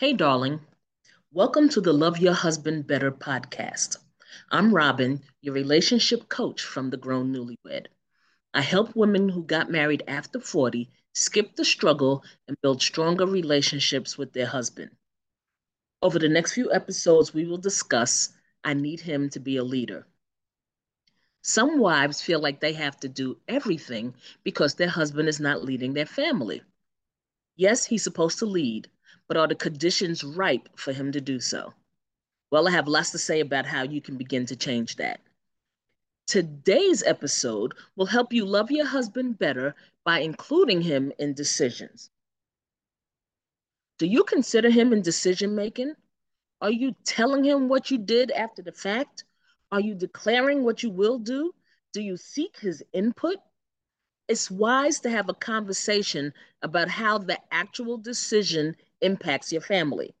[0.00, 0.60] Hey, darling.
[1.32, 3.96] Welcome to the Love Your Husband Better podcast.
[4.48, 7.88] I'm Robin, your relationship coach from the Grown Newlywed.
[8.54, 14.16] I help women who got married after 40 skip the struggle and build stronger relationships
[14.16, 14.92] with their husband.
[16.00, 18.28] Over the next few episodes, we will discuss
[18.62, 20.06] I need him to be a leader.
[21.42, 25.94] Some wives feel like they have to do everything because their husband is not leading
[25.94, 26.62] their family.
[27.56, 28.88] Yes, he's supposed to lead,
[29.28, 31.72] but are the conditions ripe for him to do so?
[32.50, 35.20] Well, I have lots to say about how you can begin to change that.
[36.26, 42.10] Today's episode will help you love your husband better by including him in decisions.
[43.98, 45.94] Do you consider him in decision making?
[46.60, 49.24] Are you telling him what you did after the fact?
[49.70, 51.52] Are you declaring what you will do?
[51.92, 53.36] Do you seek his input?
[54.28, 60.14] It's wise to have a conversation about how the actual decision impacts your family.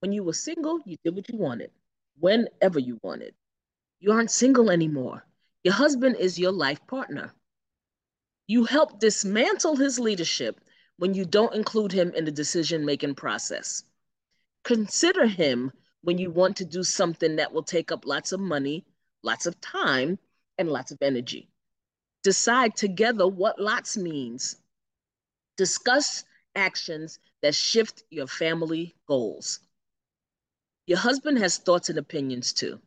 [0.00, 1.70] When you were single, you did what you wanted,
[2.18, 3.34] whenever you wanted.
[4.00, 5.24] You aren't single anymore.
[5.64, 7.32] Your husband is your life partner.
[8.46, 10.60] You help dismantle his leadership
[10.98, 13.82] when you don't include him in the decision making process.
[14.64, 18.84] Consider him when you want to do something that will take up lots of money,
[19.22, 20.18] lots of time,
[20.58, 21.48] and lots of energy.
[22.22, 24.56] Decide together what lots means.
[25.56, 26.24] Discuss
[26.54, 29.60] actions that shift your family goals.
[30.86, 32.80] Your husband has thoughts and opinions too.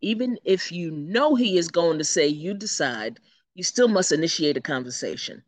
[0.00, 3.20] Even if you know he is going to say you decide,
[3.54, 5.42] you still must initiate a conversation.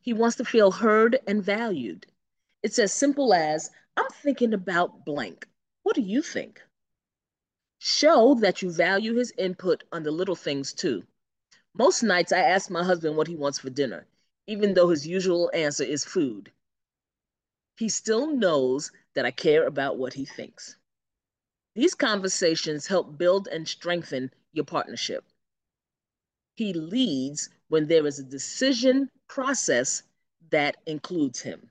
[0.00, 2.06] He wants to feel heard and valued.
[2.62, 5.48] It's as simple as I'm thinking about blank.
[5.82, 6.60] What do you think?
[7.78, 11.04] Show that you value his input on the little things too.
[11.74, 14.06] Most nights I ask my husband what he wants for dinner,
[14.46, 16.50] even though his usual answer is food
[17.76, 20.76] he still knows that I care about what he thinks.
[21.74, 25.24] These conversations help build and strengthen your partnership.
[26.54, 30.04] He leads when there is a decision process
[30.50, 31.70] that includes him.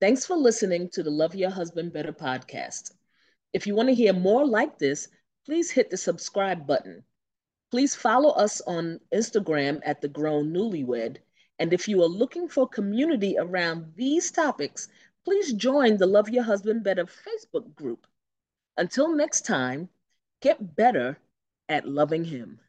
[0.00, 2.92] Thanks for listening to the Love Your Husband Better podcast.
[3.52, 5.08] If you want to hear more like this,
[5.44, 7.04] please hit the subscribe button.
[7.72, 11.16] Please follow us on Instagram at The Grown Newlywed
[11.58, 14.88] and if you are looking for community around these topics,
[15.24, 18.06] please join the Love Your Husband Better Facebook group.
[18.76, 19.88] Until next time,
[20.42, 21.18] get better
[21.68, 22.60] at loving him.